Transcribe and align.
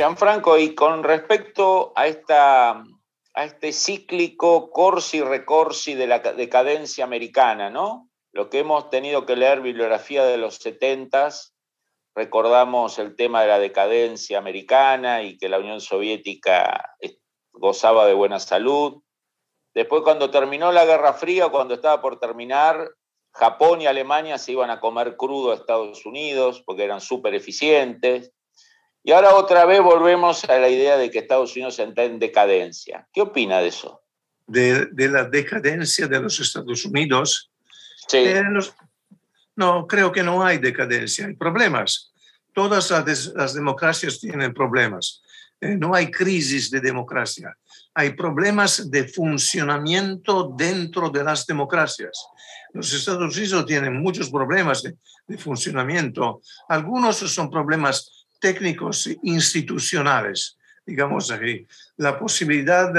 Gianfranco, 0.00 0.56
y 0.56 0.74
con 0.74 1.04
respecto 1.04 1.92
a, 1.94 2.06
esta, 2.06 2.70
a 2.70 3.44
este 3.44 3.70
cíclico 3.70 4.70
corsi 4.70 5.20
recorsi 5.20 5.92
de 5.92 6.06
la 6.06 6.20
decadencia 6.20 7.04
americana, 7.04 7.68
¿no? 7.68 8.08
Lo 8.32 8.48
que 8.48 8.60
hemos 8.60 8.88
tenido 8.88 9.26
que 9.26 9.36
leer 9.36 9.60
bibliografía 9.60 10.24
de 10.24 10.38
los 10.38 10.54
70 10.54 11.28
recordamos 12.14 12.98
el 12.98 13.14
tema 13.14 13.42
de 13.42 13.48
la 13.48 13.58
decadencia 13.58 14.38
americana 14.38 15.22
y 15.22 15.36
que 15.36 15.50
la 15.50 15.58
Unión 15.58 15.82
Soviética 15.82 16.96
gozaba 17.52 18.06
de 18.06 18.14
buena 18.14 18.40
salud. 18.40 19.02
Después, 19.74 20.00
cuando 20.02 20.30
terminó 20.30 20.72
la 20.72 20.86
Guerra 20.86 21.12
Fría, 21.12 21.50
cuando 21.50 21.74
estaba 21.74 22.00
por 22.00 22.18
terminar, 22.18 22.88
Japón 23.34 23.82
y 23.82 23.86
Alemania 23.86 24.38
se 24.38 24.52
iban 24.52 24.70
a 24.70 24.80
comer 24.80 25.18
crudo 25.18 25.52
a 25.52 25.56
Estados 25.56 26.06
Unidos 26.06 26.62
porque 26.64 26.84
eran 26.84 27.02
súper 27.02 27.34
eficientes. 27.34 28.32
Y 29.02 29.12
ahora 29.12 29.34
otra 29.34 29.64
vez 29.64 29.80
volvemos 29.80 30.44
a 30.44 30.58
la 30.58 30.68
idea 30.68 30.96
de 30.98 31.10
que 31.10 31.20
Estados 31.20 31.54
Unidos 31.56 31.78
está 31.78 32.04
en 32.04 32.18
decadencia. 32.18 33.08
¿Qué 33.12 33.22
opina 33.22 33.60
de 33.60 33.68
eso? 33.68 34.02
De, 34.46 34.88
la 35.08 35.24
decadencia 35.24 36.06
de 36.06 36.20
los 36.20 36.38
Estados 36.38 36.84
Unidos. 36.84 37.50
Sí. 38.08 38.18
Eh, 38.18 38.42
no, 39.56 39.86
creo 39.86 40.12
que 40.12 40.22
no 40.22 40.44
hay 40.44 40.58
decadencia, 40.58 41.26
hay 41.26 41.34
problemas. 41.34 42.12
Todas 42.52 42.90
las, 42.90 43.54
democracias 43.54 44.18
tienen 44.18 44.52
problemas. 44.52 45.22
Eh, 45.60 45.76
no 45.76 45.94
hay 45.94 46.10
crisis 46.10 46.70
de 46.70 46.80
democracia. 46.80 47.56
Hay 47.94 48.10
problemas 48.10 48.90
de 48.90 49.08
funcionamiento 49.08 50.52
dentro 50.56 51.08
de 51.08 51.24
las 51.24 51.46
democracias. 51.46 52.26
Los 52.72 52.92
Estados 52.92 53.36
Unidos 53.36 53.66
tienen 53.66 54.00
muchos 54.00 54.30
problemas 54.30 54.82
de, 54.82 54.94
de 55.26 55.38
funcionamiento. 55.38 56.42
Algunos 56.68 57.16
son 57.16 57.50
problemas 57.50 58.19
técnicos 58.40 59.08
institucionales, 59.22 60.56
digamos 60.84 61.30
así. 61.30 61.66
La 61.98 62.18
posibilidad 62.18 62.92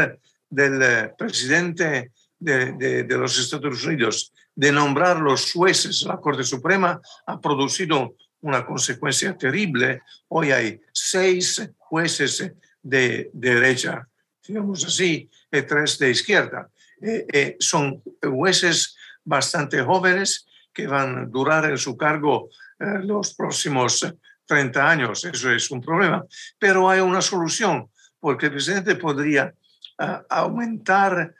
del 0.50 0.82
eh, 0.82 1.14
presidente 1.18 2.12
de, 2.40 3.06
los 3.10 3.38
Estados 3.38 3.84
Unidos 3.86 4.32
de 4.56 4.72
nombrar 4.72 5.20
los 5.20 5.52
jueces 5.54 6.04
la 6.04 6.18
Corte 6.18 6.44
Suprema 6.44 7.00
ha 7.26 7.40
producido 7.40 8.16
una 8.42 8.66
consecuencia 8.66 9.38
terrible. 9.38 10.02
Hoy 10.30 10.52
hay 10.52 10.82
seis 10.92 11.70
jueces 11.78 12.52
de, 12.82 13.30
derecha, 13.34 14.08
digamos 14.48 14.86
así, 14.86 15.30
y 15.52 15.62
tres 15.64 15.98
de 16.00 16.10
izquierda. 16.10 16.70
Eh, 17.02 17.26
eh, 17.32 17.56
son 17.60 18.02
jueces 18.22 18.96
bastante 19.24 19.82
jóvenes 19.82 20.46
que 20.74 20.88
van 20.88 21.18
a 21.18 21.26
durar 21.26 21.66
en 21.66 21.78
su 21.78 21.98
cargo 21.98 22.50
los 22.80 23.36
próximos 23.36 24.04
30 24.52 24.90
años, 24.90 25.24
eso 25.24 25.50
es 25.50 25.72
un 25.72 25.80
problema. 25.80 26.26
Pero 26.60 26.90
hay 26.90 27.00
una 27.00 27.22
solución, 27.22 27.88
porque 28.20 28.48
el 28.48 28.52
presidente 28.52 28.96
podría 28.96 29.54
ah, 29.98 30.24
aumentar 30.30 31.34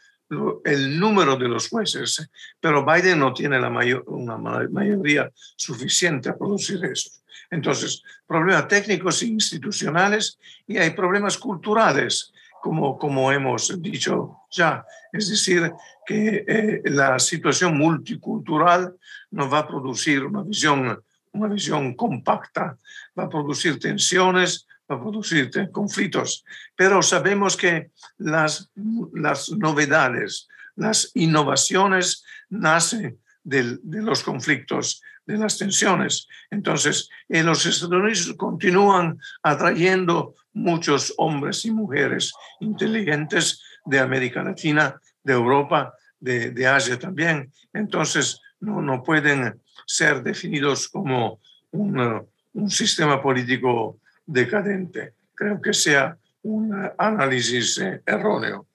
el 0.64 0.98
número 0.98 1.36
de 1.36 1.50
los 1.50 1.68
jueces, 1.68 2.26
pero 2.62 2.86
Biden 2.86 3.20
no 3.20 3.34
tiene 3.34 3.60
la 3.60 3.70
mayor, 3.70 4.06
una 4.08 4.38
mayoría 4.38 5.30
suficiente 5.58 6.30
a 6.30 6.38
producir 6.38 6.86
eso. 6.86 7.10
Entonces, 7.50 8.02
problemas 8.26 8.70
técnicos 8.70 9.22
e 9.24 9.26
institucionales 9.26 10.40
y 10.66 10.78
hay 10.78 10.92
problemas 10.92 11.38
culturales, 11.38 12.32
como, 12.62 12.98
como 12.98 13.30
hemos 13.30 13.82
dicho 13.82 14.38
ya. 14.50 14.86
Es 15.12 15.30
decir, 15.30 15.70
que 16.06 16.46
eh, 16.48 16.82
la 16.86 17.20
situación 17.20 17.78
multicultural 17.78 18.96
nos 19.32 19.52
va 19.52 19.60
a 19.60 19.68
producir 19.68 20.24
una 20.24 20.44
visión 20.44 20.98
una 21.34 21.48
visión 21.48 21.94
compacta, 21.96 22.78
va 23.18 23.24
a 23.24 23.30
producir 23.30 23.80
tensiones, 23.80 24.68
va 24.90 24.96
a 24.96 25.02
producir 25.02 25.50
conflictos, 25.72 26.44
pero 26.76 27.02
sabemos 27.02 27.56
que 27.56 27.92
las, 28.18 28.70
las 29.14 29.50
novedades, 29.50 30.48
las 30.76 31.12
innovaciones 31.14 32.24
nacen 32.50 33.20
de, 33.44 33.80
los 33.84 34.24
conflictos, 34.24 35.02
de 35.26 35.38
las 35.38 35.58
tensiones. 35.58 36.28
Entonces, 36.50 37.10
en 37.30 37.46
los 37.46 37.66
Estados 37.66 37.94
Unidos 37.94 38.34
continúan 38.38 39.20
atrayendo 39.44 40.36
muchos 40.54 41.14
hombres 41.18 41.66
y 41.66 41.72
mujeres 41.72 42.34
inteligentes 42.60 43.62
de 43.86 44.00
América 44.00 44.44
Latina, 44.44 45.00
de 45.24 45.34
Europa, 45.34 45.94
de, 46.20 46.52
de 46.52 46.68
Asia 46.68 47.00
también. 47.00 47.52
Entonces, 47.74 48.40
no, 48.60 48.82
no 48.82 49.02
pueden 49.02 49.60
ser 49.92 50.24
definidos 50.24 50.88
como 50.88 51.40
un, 51.72 52.26
un 52.54 52.70
sistema 52.70 53.22
político 53.22 53.98
decadente. 54.26 55.14
Creo 55.36 55.62
que 55.62 55.74
sea 55.74 56.18
un 56.44 56.90
análisis 56.98 57.78
eh, 57.80 58.02
erróneo. 58.06 58.66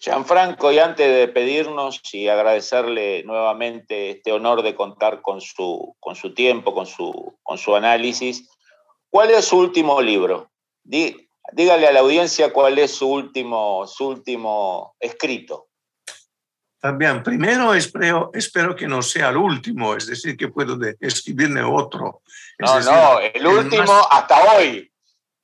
Gianfranco, 0.00 0.72
y 0.72 0.78
antes 0.78 1.06
de 1.06 1.28
pedirnos 1.28 2.00
y 2.12 2.28
agradecerle 2.28 3.22
nuevamente 3.22 4.10
este 4.10 4.32
honor 4.32 4.62
de 4.62 4.74
contar 4.74 5.22
con 5.22 5.40
su, 5.40 5.94
con 6.00 6.16
su 6.16 6.34
tiempo, 6.34 6.74
con 6.74 6.86
su, 6.86 7.34
con 7.42 7.56
su 7.56 7.74
análisis, 7.76 8.48
¿cuál 9.10 9.30
es 9.30 9.44
su 9.44 9.58
último 9.58 10.00
libro? 10.02 10.50
dígale 10.84 11.86
a 11.86 11.92
la 11.92 12.00
audiencia 12.00 12.52
cuál 12.52 12.78
es 12.78 12.90
su 12.90 13.08
último, 13.08 13.86
su 13.86 14.08
último 14.08 14.96
escrito. 14.98 15.68
También, 16.82 17.22
primero 17.22 17.74
espero, 17.74 18.32
espero 18.34 18.74
que 18.74 18.88
no 18.88 19.02
sea 19.02 19.28
el 19.28 19.36
último, 19.36 19.94
es 19.94 20.08
decir, 20.08 20.36
que 20.36 20.48
puedo 20.48 20.76
escribirme 20.98 21.62
otro. 21.62 22.22
no, 22.58 22.80
no, 22.80 23.20
el 23.20 23.46
último 23.46 24.08
hasta 24.10 24.42
hoy. 24.42 24.90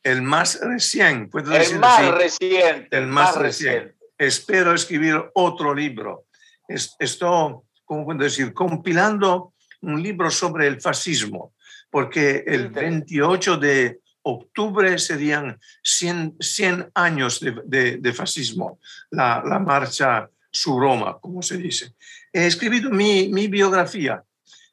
El 0.02 0.22
más 0.22 0.58
recién, 0.60 1.30
puedo 1.30 1.52
el 1.52 1.60
decir 1.60 1.78
más 1.78 2.10
reciente. 2.12 2.88
El 2.90 3.06
más, 3.06 3.36
reciente. 3.36 3.94
Espero 4.18 4.74
escribir 4.74 5.30
otro 5.34 5.72
libro. 5.72 6.24
Estoy, 6.66 7.54
¿cómo 7.84 8.04
puedo 8.04 8.18
decir? 8.18 8.52
Compilando 8.52 9.52
un 9.82 10.02
libro 10.02 10.32
sobre 10.32 10.66
el 10.66 10.80
fascismo, 10.80 11.54
porque 11.88 12.42
el 12.48 12.70
28 12.70 13.58
de 13.58 14.00
octubre 14.22 14.98
serían 14.98 15.56
100, 15.84 16.38
100 16.40 16.90
años 16.94 17.38
de, 17.38 17.98
de, 17.98 18.12
fascismo, 18.12 18.80
la, 19.12 19.40
la 19.46 19.60
marcha 19.60 20.28
su 20.60 20.78
Roma, 20.78 21.18
como 21.20 21.42
se 21.42 21.56
dice. 21.56 21.94
He 22.32 22.46
escrito 22.46 22.90
mi, 22.90 23.28
mi 23.28 23.48
biografía, 23.48 24.22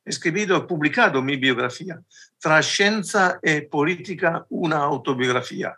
he 0.03 0.09
escrito, 0.09 0.65
publicado 0.67 1.21
mi 1.21 1.35
biografía, 1.37 2.01
Tras 2.39 2.67
ciencia 2.67 3.39
y 3.41 3.61
política, 3.61 4.45
una 4.49 4.77
autobiografía. 4.77 5.75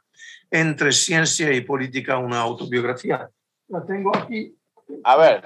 Entre 0.52 0.92
ciencia 0.92 1.54
y 1.54 1.62
política, 1.62 2.18
una 2.18 2.40
autobiografía. 2.40 3.30
La 3.68 3.86
tengo 3.86 4.16
aquí. 4.16 4.54
A 5.04 5.16
ver. 5.18 5.46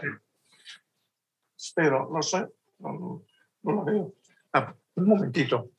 Espero, 1.55 2.09
no 2.11 2.21
sé, 2.23 2.47
no, 2.79 3.23
la 3.63 3.83
veo. 3.83 4.13
Ah, 4.53 4.73
un 4.95 5.05
momentito. 5.05 5.69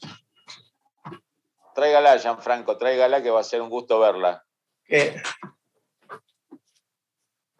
Tráigala, 1.74 2.18
Gianfranco, 2.18 2.76
tráigala 2.76 3.20
que 3.20 3.30
va 3.30 3.40
a 3.40 3.44
ser 3.44 3.62
un 3.62 3.68
gusto 3.68 3.98
verla. 3.98 4.44
Eh, 4.88 5.20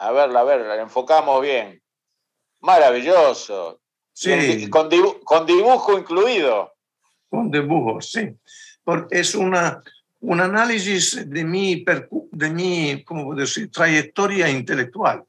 a 0.03 0.11
verla, 0.11 0.41
a 0.41 0.43
ver, 0.43 0.61
la 0.61 0.81
enfocamos 0.81 1.41
bien. 1.41 1.81
Maravilloso. 2.59 3.79
Sí. 4.11 4.69
Con, 4.69 4.89
dibujo 4.89 5.97
incluido. 5.97 6.73
Con 7.29 7.49
dibujo, 7.49 8.01
sí. 8.01 8.35
Porque 8.83 9.19
es 9.21 9.33
una, 9.33 9.81
un 10.19 10.41
análisis 10.41 11.29
de 11.29 11.45
mi, 11.45 11.85
de 12.31 12.49
mi 12.49 13.03
¿cómo 13.05 13.33
decir? 13.33 13.71
trayectoria 13.71 14.49
intelectual. 14.49 15.23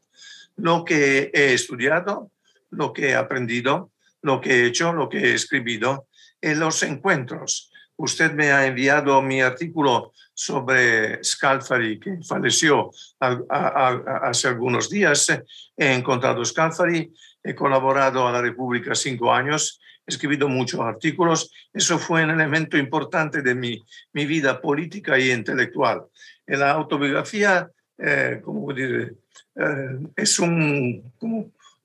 Lo 0.56 0.85
que 0.85 1.31
he 1.32 1.55
estudiado, 1.55 2.32
lo 2.70 2.93
que 2.93 3.11
he 3.11 3.15
aprendido, 3.15 3.93
lo 4.23 4.41
que 4.41 4.50
he 4.55 4.67
hecho, 4.67 4.93
lo 4.93 5.09
que 5.09 5.19
he 5.19 5.35
escrito, 5.35 6.09
en 6.41 6.59
los 6.59 6.82
encuentros. 6.82 7.70
Usted 7.96 8.32
me 8.32 8.50
ha 8.50 8.67
enviado 8.67 9.20
mi 9.23 9.41
artículo 9.41 10.12
sobre 10.32 11.23
Scalfari, 11.23 12.00
que 12.00 12.19
falleció 12.26 12.91
hace 13.20 14.49
algunos 14.49 14.91
días. 14.91 15.29
He 15.76 15.93
encontrado 15.93 16.44
Scalfari, 16.44 17.12
he 17.43 17.55
colaborado 17.55 18.26
a 18.26 18.32
la 18.32 18.43
República 18.43 18.94
cinco 18.94 19.32
años 19.32 19.81
he 20.06 20.12
escrito 20.12 20.49
muchos 20.49 20.81
artículos. 20.81 21.50
Eso 21.73 21.99
fue 21.99 22.25
un 22.25 22.31
elemento 22.31 22.76
importante 22.76 23.43
de 23.43 23.55
mi, 23.55 23.82
mi 24.12 24.26
vida 24.26 24.61
política 24.61 25.19
y 25.19 25.31
intelectual. 25.31 26.05
La 26.46 26.73
autobiografía, 26.73 27.70
eh, 27.99 28.41
como 28.44 28.73
decir, 28.73 29.17
eh, 29.56 29.99
es 30.17 30.38
un, 30.38 31.12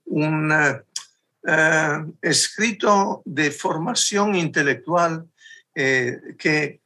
un 0.06 0.52
eh, 1.48 2.06
escrito 2.22 3.22
de 3.26 3.52
formación 3.52 4.36
intelectual 4.36 5.26
eh, 5.82 6.36
que, 6.38 6.82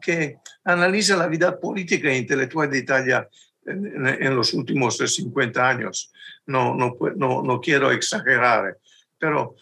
que 0.00 0.38
analiza 0.64 1.16
la 1.16 1.26
vida 1.26 1.60
política 1.60 2.08
e 2.08 2.16
intelectual 2.16 2.70
de 2.70 2.78
Italia 2.78 3.28
en, 3.66 4.34
los 4.34 4.54
últimos 4.54 4.96
50 4.96 5.68
años. 5.68 6.10
No, 6.46 6.74
no, 6.74 6.96
no, 7.14 7.42
no, 7.42 7.60
quiero 7.60 7.90
exagerar, 7.90 8.78
pero 9.18 9.54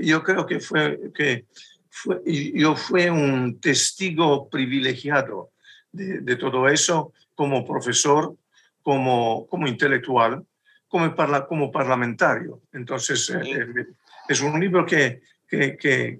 yo 0.00 0.24
creo 0.24 0.44
que 0.44 0.58
fue 0.58 0.98
que 1.14 1.46
fue, 1.88 2.20
yo 2.26 2.74
fui 2.74 3.08
un 3.08 3.60
testigo 3.60 4.48
privilegiado 4.50 5.52
de, 5.92 6.20
de, 6.20 6.34
todo 6.34 6.68
eso 6.68 7.12
como 7.36 7.64
profesor, 7.64 8.34
como, 8.82 9.46
como 9.46 9.68
intelectual, 9.68 10.44
como, 10.88 11.14
parla, 11.14 11.46
como 11.46 11.70
parlamentario. 11.70 12.62
Entonces, 12.72 13.30
eh, 13.30 13.40
eh, 13.44 13.86
es 14.28 14.40
un 14.40 14.58
libro 14.58 14.84
que, 14.84 15.22
que, 15.48 15.76
que, 15.76 16.18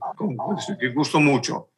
que 0.79 0.89
gusto 0.91 1.19
mucho. 1.19 1.70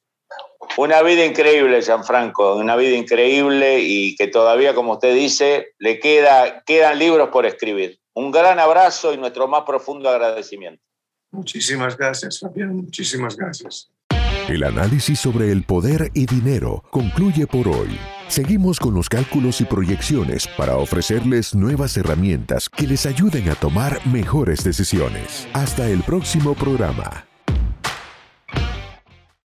Una 0.77 1.03
vida 1.03 1.25
increíble, 1.25 1.83
Gianfranco, 1.83 2.57
una 2.57 2.77
vida 2.77 2.97
increíble 2.97 3.81
y 3.81 4.17
que 4.17 4.29
todavía, 4.29 4.75
como 4.75 4.95
usted 4.95 5.15
dice, 5.15 5.75
le 5.79 5.99
queda, 5.99 6.63
quedan 6.65 6.99
libros 6.99 7.29
por 7.29 7.45
escribir. 7.45 7.99
Un 8.15 8.31
gran 8.31 8.59
abrazo 8.59 9.13
y 9.13 9.19
nuestro 9.19 9.49
más 9.49 9.63
profundo 9.63 10.09
agradecimiento. 10.09 10.83
Muchísimas 11.31 11.97
gracias, 11.97 12.41
Fabián, 12.41 12.77
muchísimas 12.77 13.37
gracias. 13.37 13.91
El 14.49 14.65
análisis 14.65 15.21
sobre 15.21 15.53
el 15.53 15.63
poder 15.63 16.11
y 16.15 16.27
dinero 16.27 16.83
concluye 16.91 17.47
por 17.47 17.69
hoy. 17.69 17.99
Seguimos 18.29 18.81
con 18.81 18.95
los 18.95 19.09
cálculos 19.09 19.61
y 19.61 19.65
proyecciones 19.65 20.49
para 20.57 20.77
ofrecerles 20.77 21.55
nuevas 21.55 21.97
herramientas 21.97 22.69
que 22.69 22.87
les 22.87 23.07
ayuden 23.07 23.49
a 23.51 23.55
tomar 23.55 24.05
mejores 24.07 24.65
decisiones. 24.65 25.47
Hasta 25.53 25.89
el 25.89 26.03
próximo 26.03 26.55
programa. 26.55 27.32